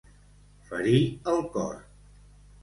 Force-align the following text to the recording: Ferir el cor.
Ferir 0.69 1.01
el 1.35 1.45
cor. 1.57 1.77